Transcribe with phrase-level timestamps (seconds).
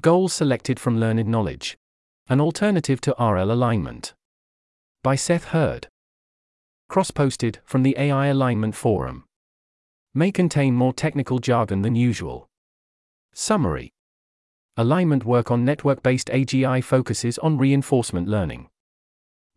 [0.00, 1.76] Goals selected from learned knowledge.
[2.28, 4.14] An alternative to RL alignment.
[5.02, 5.88] By Seth Herd.
[6.88, 9.24] Cross posted from the AI Alignment Forum.
[10.14, 12.48] May contain more technical jargon than usual.
[13.34, 13.90] Summary
[14.76, 18.68] Alignment work on network based AGI focuses on reinforcement learning.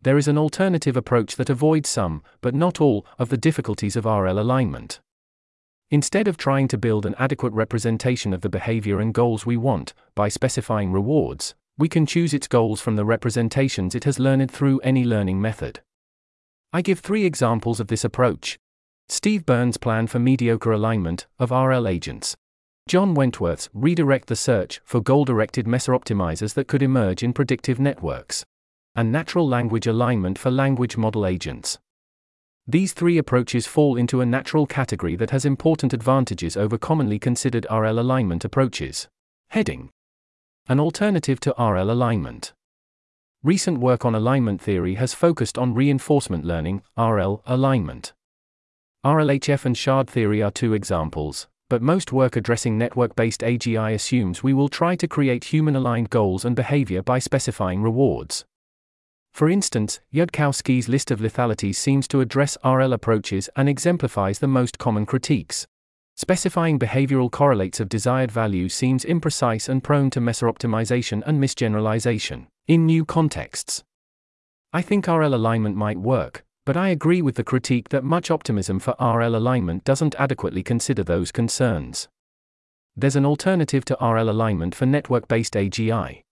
[0.00, 4.06] There is an alternative approach that avoids some, but not all, of the difficulties of
[4.06, 4.98] RL alignment.
[5.92, 9.92] Instead of trying to build an adequate representation of the behavior and goals we want,
[10.14, 14.80] by specifying rewards, we can choose its goals from the representations it has learned through
[14.80, 15.80] any learning method.
[16.72, 18.58] I give three examples of this approach.
[19.10, 22.34] Steve Byrnes' plan for mediocre alignment of RL agents.
[22.88, 28.46] John Wentworth's redirect the search for goal directed optimizers that could emerge in predictive networks.
[28.96, 31.78] And natural language alignment for language model agents.
[32.68, 37.66] These three approaches fall into a natural category that has important advantages over commonly considered
[37.68, 39.08] RL alignment approaches.
[39.50, 39.90] Heading
[40.68, 42.52] An alternative to RL alignment.
[43.42, 48.12] Recent work on alignment theory has focused on reinforcement learning, RL alignment.
[49.04, 54.44] RLHF and shard theory are two examples, but most work addressing network based AGI assumes
[54.44, 58.44] we will try to create human aligned goals and behavior by specifying rewards.
[59.32, 64.78] For instance, Yudkowsky's list of lethalities seems to address RL approaches and exemplifies the most
[64.78, 65.66] common critiques.
[66.16, 72.84] Specifying behavioral correlates of desired value seems imprecise and prone to mesa-optimization and misgeneralization in
[72.84, 73.82] new contexts.
[74.74, 78.78] I think RL alignment might work, but I agree with the critique that much optimism
[78.78, 82.08] for RL alignment doesn't adequately consider those concerns.
[82.94, 86.22] There's an alternative to RL alignment for network based AGI.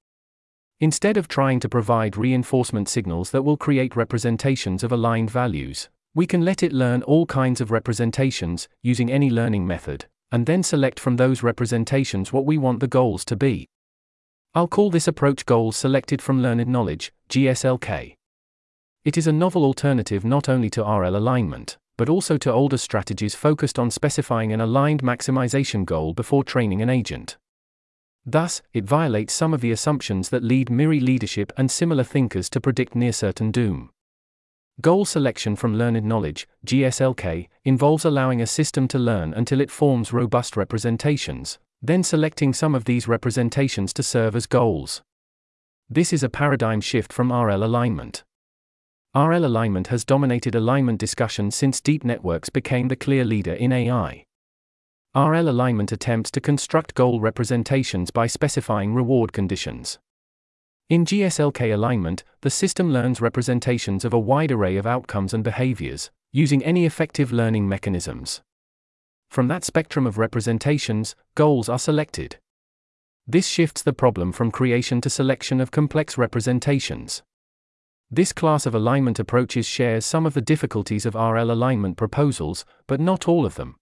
[0.82, 6.26] Instead of trying to provide reinforcement signals that will create representations of aligned values, we
[6.26, 10.98] can let it learn all kinds of representations, using any learning method, and then select
[10.98, 13.68] from those representations what we want the goals to be.
[14.54, 18.14] I'll call this approach Goals Selected from Learned Knowledge, GSLK.
[19.04, 23.34] It is a novel alternative not only to RL alignment, but also to older strategies
[23.34, 27.36] focused on specifying an aligned maximization goal before training an agent.
[28.26, 32.60] Thus, it violates some of the assumptions that lead MIRI leadership and similar thinkers to
[32.60, 33.90] predict near certain doom.
[34.80, 40.12] Goal selection from learned knowledge, GSLK, involves allowing a system to learn until it forms
[40.12, 45.02] robust representations, then selecting some of these representations to serve as goals.
[45.88, 48.22] This is a paradigm shift from RL alignment.
[49.14, 54.24] RL alignment has dominated alignment discussion since deep networks became the clear leader in AI.
[55.16, 59.98] RL alignment attempts to construct goal representations by specifying reward conditions.
[60.88, 66.12] In GSLK alignment, the system learns representations of a wide array of outcomes and behaviors,
[66.30, 68.40] using any effective learning mechanisms.
[69.28, 72.36] From that spectrum of representations, goals are selected.
[73.26, 77.24] This shifts the problem from creation to selection of complex representations.
[78.12, 83.00] This class of alignment approaches shares some of the difficulties of RL alignment proposals, but
[83.00, 83.74] not all of them.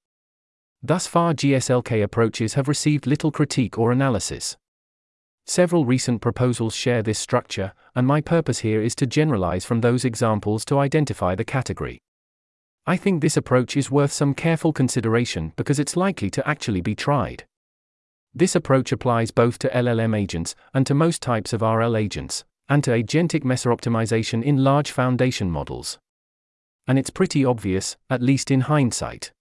[0.82, 4.56] Thus far, GSLK approaches have received little critique or analysis.
[5.44, 10.04] Several recent proposals share this structure, and my purpose here is to generalize from those
[10.04, 11.98] examples to identify the category.
[12.86, 16.94] I think this approach is worth some careful consideration because it's likely to actually be
[16.94, 17.44] tried.
[18.34, 22.84] This approach applies both to LLM agents and to most types of RL agents, and
[22.84, 25.98] to agentic mesa-optimization in large foundation models.
[26.86, 29.32] And it's pretty obvious, at least in hindsight.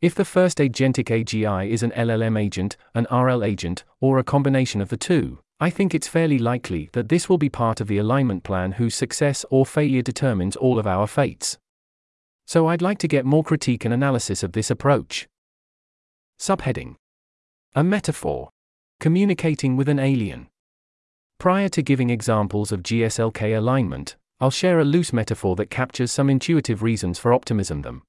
[0.00, 4.80] If the first agentic AGI is an LLM agent, an RL agent, or a combination
[4.80, 7.98] of the two, I think it's fairly likely that this will be part of the
[7.98, 11.58] alignment plan whose success or failure determines all of our fates.
[12.46, 15.26] So I'd like to get more critique and analysis of this approach.
[16.38, 16.94] Subheading
[17.74, 18.50] A metaphor.
[19.00, 20.46] Communicating with an alien.
[21.38, 26.30] Prior to giving examples of GSLK alignment, I'll share a loose metaphor that captures some
[26.30, 28.04] intuitive reasons for optimism them.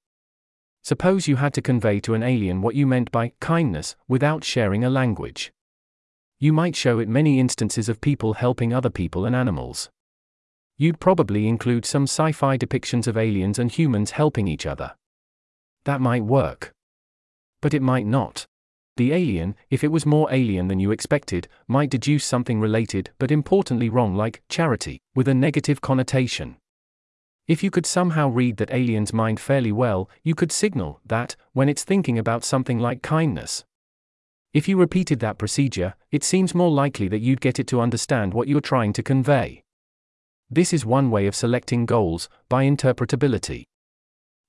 [0.82, 4.82] Suppose you had to convey to an alien what you meant by kindness without sharing
[4.82, 5.52] a language.
[6.38, 9.90] You might show it many instances of people helping other people and animals.
[10.78, 14.94] You'd probably include some sci fi depictions of aliens and humans helping each other.
[15.84, 16.72] That might work.
[17.60, 18.46] But it might not.
[18.96, 23.30] The alien, if it was more alien than you expected, might deduce something related but
[23.30, 26.56] importantly wrong like charity, with a negative connotation.
[27.50, 31.68] If you could somehow read that alien's mind fairly well, you could signal that, when
[31.68, 33.64] it's thinking about something like kindness.
[34.54, 38.34] If you repeated that procedure, it seems more likely that you'd get it to understand
[38.34, 39.64] what you're trying to convey.
[40.48, 43.64] This is one way of selecting goals, by interpretability.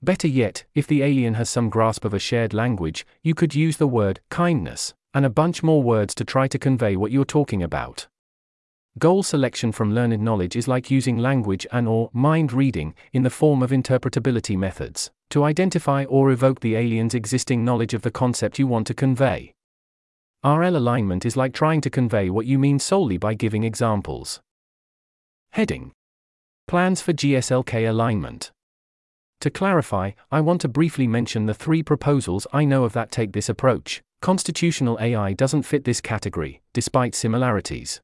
[0.03, 3.77] Better yet, if the alien has some grasp of a shared language, you could use
[3.77, 7.63] the word kindness and a bunch more words to try to convey what you're talking
[7.63, 8.07] about.
[8.99, 13.29] Goal selection from learned knowledge is like using language and or mind reading in the
[13.29, 18.59] form of interpretability methods to identify or evoke the alien's existing knowledge of the concept
[18.59, 19.53] you want to convey.
[20.43, 24.41] RL alignment is like trying to convey what you mean solely by giving examples.
[25.51, 25.93] Heading
[26.67, 28.51] Plans for GSLK alignment.
[29.39, 33.31] To clarify, I want to briefly mention the three proposals I know of that take
[33.31, 34.01] this approach.
[34.21, 38.01] Constitutional AI doesn't fit this category, despite similarities.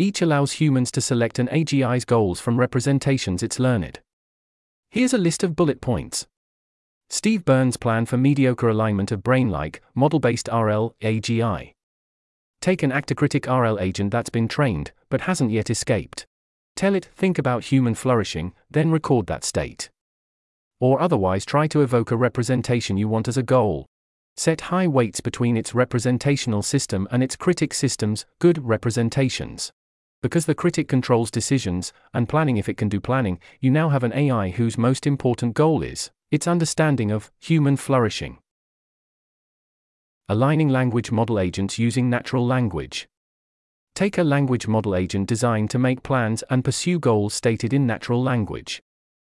[0.00, 4.00] Each allows humans to select an AGI's goals from representations it's learned.
[4.90, 6.26] Here's a list of bullet points.
[7.10, 11.74] Steve Byrnes' plan for mediocre alignment of brain-like, model-based RL, AGI.
[12.62, 16.26] Take an actor-critic RL agent that's been trained, but hasn't yet escaped.
[16.76, 19.90] Tell it, think about human flourishing, then record that state
[20.80, 23.86] or otherwise try to evoke a representation you want as a goal.
[24.36, 29.70] Set high weights between its representational system and its critic system's good representations.
[30.22, 34.04] Because the critic controls decisions, and planning if it can do planning, you now have
[34.04, 38.38] an AI whose most important goal is its understanding of human flourishing.
[40.28, 43.08] Aligning language model agents using natural language.
[43.94, 48.22] Take a language model agent designed to make plans and pursue goals stated in natural
[48.22, 48.80] language.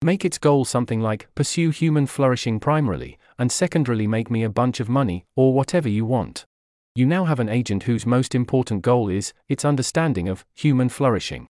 [0.03, 4.79] Make its goal something like pursue human flourishing primarily, and secondarily make me a bunch
[4.79, 6.45] of money, or whatever you want.
[6.93, 11.47] You now have an agent whose most important goal is its understanding of human flourishing.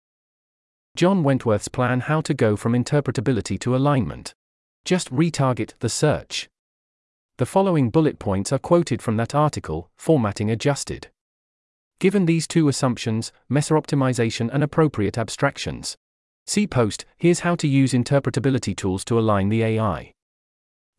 [0.97, 4.33] John Wentworth's plan How to Go from Interpretability to Alignment.
[4.83, 6.49] Just retarget the search.
[7.37, 11.07] The following bullet points are quoted from that article, formatting adjusted.
[11.99, 15.95] Given these two assumptions, mesa-optimization and appropriate abstractions,
[16.49, 20.13] See post, here's how to use interpretability tools to align the AI.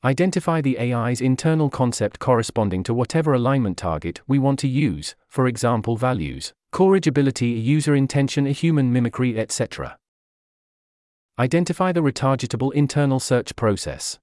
[0.02, 5.46] Identify the AI's internal concept corresponding to whatever alignment target we want to use, for
[5.46, 9.98] example, values, corrigibility, user intention, human mimicry, etc.
[11.38, 14.18] Identify the retargetable internal search process.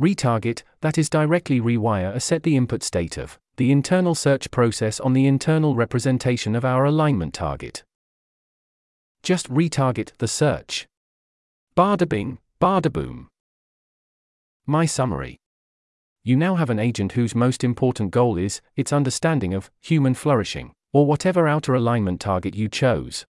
[0.00, 4.98] Retarget, that is directly rewire or set the input state of the internal search process
[5.00, 7.84] on the internal representation of our alignment target.
[9.22, 10.86] Just retarget the search.
[11.76, 13.29] Bada bing, bada boom.
[14.70, 15.40] My summary.
[16.22, 20.70] You now have an agent whose most important goal is its understanding of human flourishing,
[20.92, 23.26] or whatever outer alignment target you chose.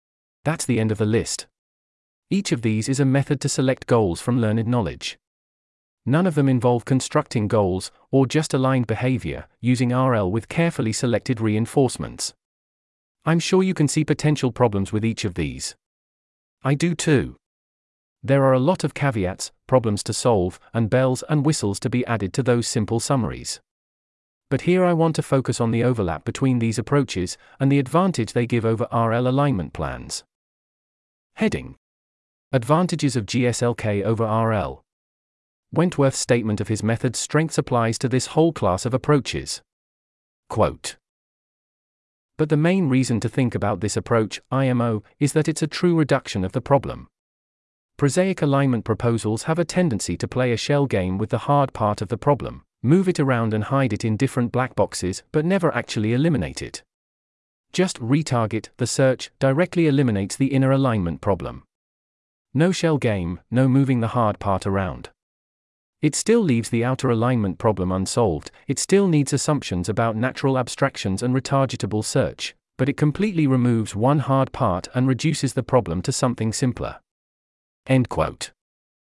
[0.45, 1.47] That's the end of the list.
[2.29, 5.17] Each of these is a method to select goals from learned knowledge.
[6.05, 11.41] None of them involve constructing goals, or just aligned behavior, using RL with carefully selected
[11.41, 12.35] reinforcements.
[13.25, 15.77] I'm sure you can see potential problems with each of these.
[16.65, 17.37] I do too.
[18.25, 22.05] There are a lot of caveats, problems to solve, and bells and whistles to be
[22.07, 23.61] added to those simple summaries.
[24.51, 28.33] But here I want to focus on the overlap between these approaches and the advantage
[28.33, 30.25] they give over RL alignment plans.
[31.37, 31.77] Heading
[32.51, 34.83] Advantages of GSLK over RL.
[35.73, 39.63] Wentworth's statement of his method's strengths applies to this whole class of approaches.
[40.49, 40.97] Quote
[42.39, 45.97] but the main reason to think about this approach, IMO, is that it's a true
[45.97, 47.09] reduction of the problem.
[47.99, 52.01] Prosaic alignment proposals have a tendency to play a shell game with the hard part
[52.01, 55.75] of the problem, move it around and hide it in different black boxes, but never
[55.75, 56.85] actually eliminate it.
[57.73, 61.65] Just retarget the search directly eliminates the inner alignment problem.
[62.55, 65.11] No shell game, no moving the hard part around.
[66.01, 71.21] It still leaves the outer alignment problem unsolved, it still needs assumptions about natural abstractions
[71.21, 76.13] and retargetable search, but it completely removes one hard part and reduces the problem to
[76.13, 77.01] something simpler.
[77.89, 78.53] End quote.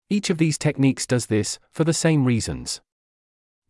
[0.08, 2.80] Each of these techniques does this, for the same reasons.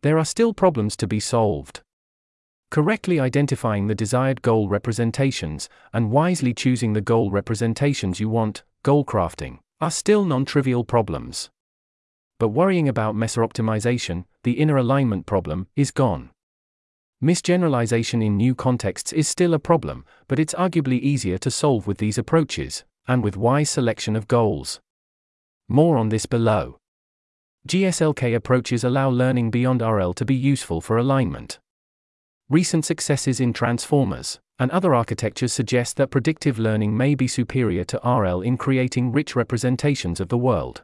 [0.03, 1.81] There are still problems to be solved.
[2.69, 9.03] Correctly identifying the desired goal representations, and wisely choosing the goal representations you want, goal
[9.03, 11.49] crafting, are still non trivial problems
[12.41, 16.31] but worrying about mesa-optimization, the inner alignment problem, is gone.
[17.23, 21.99] Misgeneralization in new contexts is still a problem, but it's arguably easier to solve with
[21.99, 24.79] these approaches, and with wise selection of goals.
[25.71, 26.79] More on this below.
[27.65, 31.59] GSLK approaches allow learning beyond RL to be useful for alignment.
[32.49, 38.01] Recent successes in transformers and other architectures suggest that predictive learning may be superior to
[38.03, 40.83] RL in creating rich representations of the world.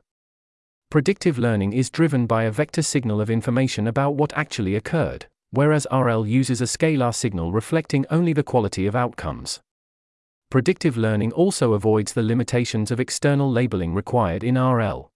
[0.89, 5.86] Predictive learning is driven by a vector signal of information about what actually occurred, whereas
[5.91, 9.60] RL uses a scalar signal reflecting only the quality of outcomes.
[10.50, 15.12] Predictive learning also avoids the limitations of external labeling required in RL.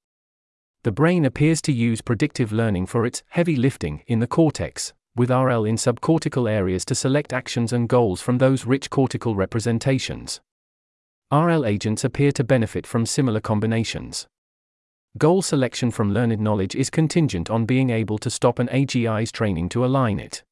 [0.83, 5.29] The brain appears to use predictive learning for its heavy lifting in the cortex, with
[5.29, 10.41] RL in subcortical areas to select actions and goals from those rich cortical representations.
[11.31, 14.27] RL agents appear to benefit from similar combinations.
[15.17, 19.69] Goal selection from learned knowledge is contingent on being able to stop an AGI's training
[19.69, 20.43] to align it.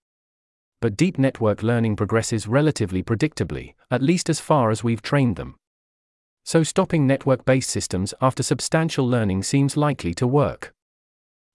[0.81, 5.55] But deep network learning progresses relatively predictably, at least as far as we've trained them.
[6.45, 10.73] So stopping network based systems after substantial learning seems likely to work.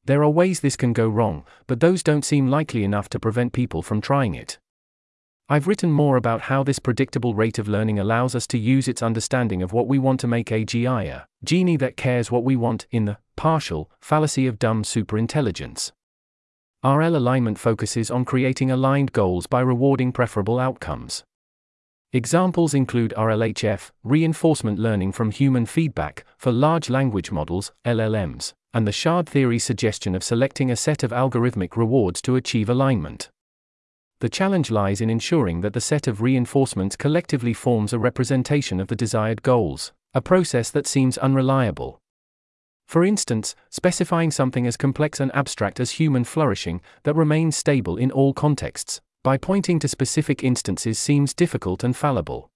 [0.05, 3.55] There are ways this can go wrong, but those don't seem likely enough to prevent
[3.55, 4.59] people from trying it.
[5.49, 9.03] I've written more about how this predictable rate of learning allows us to use its
[9.03, 12.87] understanding of what we want to make AGI a genie that cares what we want
[12.91, 15.93] in the partial fallacy of dumb superintelligence.
[16.85, 21.25] RL alignment focuses on creating aligned goals by rewarding preferable outcomes.
[22.13, 28.93] Examples include RLHF, reinforcement learning from human feedback, for large language models, LLMs, and the
[28.93, 33.31] shard theory suggestion of selecting a set of algorithmic rewards to achieve alignment.
[34.21, 38.89] The challenge lies in ensuring that the set of reinforcements collectively forms a representation of
[38.89, 41.99] the desired goals, a process that seems unreliable.
[42.87, 48.11] For instance, specifying something as complex and abstract as human flourishing that remains stable in
[48.11, 52.51] all contexts, by pointing to specific instances seems difficult and fallible.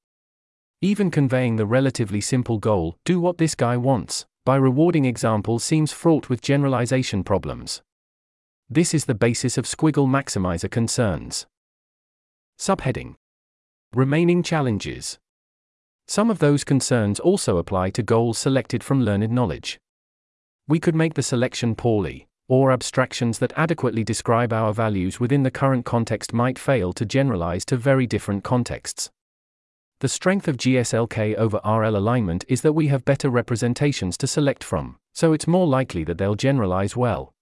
[0.80, 5.92] Even conveying the relatively simple goal, do what this guy wants, by rewarding examples seems
[5.92, 7.82] fraught with generalization problems.
[8.70, 11.46] This is the basis of squiggle maximizer concerns.
[12.58, 13.14] Subheading
[13.94, 15.18] Remaining challenges.
[16.06, 19.78] Some of those concerns also apply to goals selected from learned knowledge.
[20.68, 25.50] We could make the selection poorly, or abstractions that adequately describe our values within the
[25.50, 29.10] current context might fail to generalize to very different contexts.
[30.00, 34.62] The strength of GSLK over RL alignment is that we have better representations to select
[34.62, 37.32] from, so it's more likely that they'll generalize well.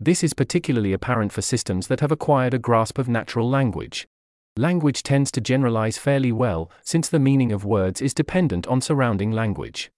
[0.00, 4.08] This is particularly apparent for systems that have acquired a grasp of natural language.
[4.56, 9.32] Language tends to generalize fairly well, since the meaning of words is dependent on surrounding
[9.32, 9.90] language.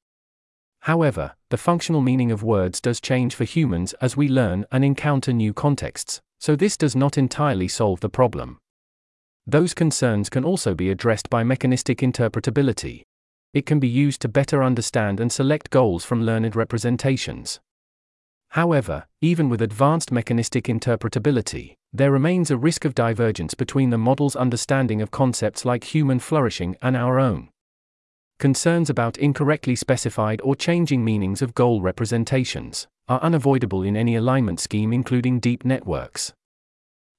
[0.80, 5.32] However, the functional meaning of words does change for humans as we learn and encounter
[5.32, 8.58] new contexts, so this does not entirely solve the problem.
[9.46, 13.02] Those concerns can also be addressed by mechanistic interpretability.
[13.52, 17.60] It can be used to better understand and select goals from learned representations.
[18.50, 24.36] However, even with advanced mechanistic interpretability, there remains a risk of divergence between the model's
[24.36, 27.48] understanding of concepts like human flourishing and our own.
[28.40, 34.58] Concerns about incorrectly specified or changing meanings of goal representations are unavoidable in any alignment
[34.58, 36.32] scheme, including deep networks.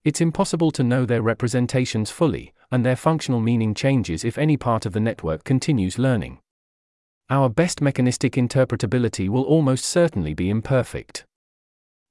[0.03, 4.85] It's impossible to know their representations fully, and their functional meaning changes if any part
[4.85, 6.39] of the network continues learning
[7.29, 11.23] our best mechanistic interpretability will almost certainly be imperfect.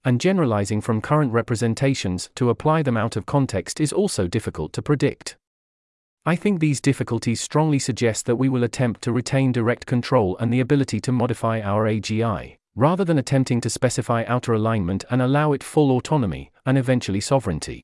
[0.02, 4.80] And generalizing from current representations to apply them out of context is also difficult to
[4.80, 5.36] predict.
[6.26, 10.52] I think these difficulties strongly suggest that we will attempt to retain direct control and
[10.52, 15.52] the ability to modify our AGI, rather than attempting to specify outer alignment and allow
[15.54, 17.82] it full autonomy, and eventually sovereignty.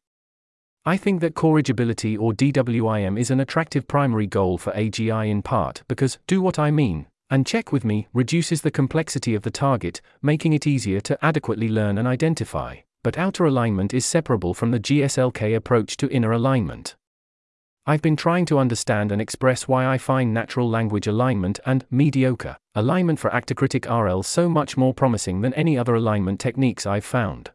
[0.85, 5.83] I think that corrigibility or DWIM is an attractive primary goal for AGI in part
[5.89, 10.03] because, do what I mean, and check with me reduces the complexity of the target,
[10.21, 12.77] making it easier to adequately learn and identify.
[13.03, 16.97] But outer alignment is separable from the GSLK approach to inner alignment.
[17.89, 22.57] I've been trying to understand and express why I find natural language alignment and mediocre
[22.75, 27.53] alignment for actor-critic RL so much more promising than any other alignment techniques I've found.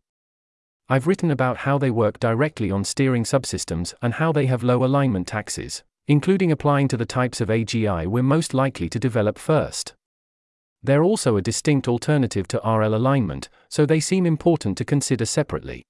[0.87, 4.85] I've written about how they work directly on steering subsystems and how they have low
[4.85, 9.95] alignment taxes, including applying to the types of AGI we're most likely to develop first.
[10.81, 15.83] They're also a distinct alternative to RL alignment, so they seem important to consider separately.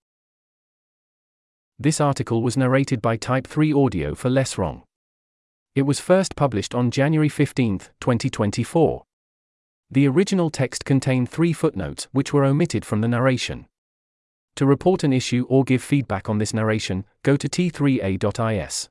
[1.81, 4.83] This article was narrated by Type 3 Audio for Less Wrong.
[5.73, 9.01] It was first published on January 15, 2024.
[9.89, 13.65] The original text contained three footnotes which were omitted from the narration.
[14.57, 18.89] To report an issue or give feedback on this narration, go to t3a.is.